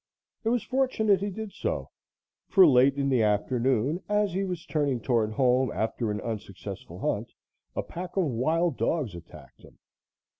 It 0.43 0.49
was 0.49 0.63
fortunate 0.63 1.19
he 1.21 1.29
did 1.29 1.53
so, 1.53 1.91
for 2.47 2.65
late 2.65 2.95
in 2.97 3.07
the 3.07 3.21
afternoon 3.21 4.01
as 4.09 4.33
he 4.33 4.43
was 4.43 4.65
turning 4.65 4.99
toward 4.99 5.31
home, 5.33 5.71
after 5.71 6.09
an 6.09 6.19
unsuccessful 6.21 6.97
hunt, 6.97 7.31
a 7.75 7.83
pack 7.83 8.17
of 8.17 8.23
wild 8.23 8.77
dogs 8.77 9.13
attacked 9.13 9.61
him. 9.61 9.77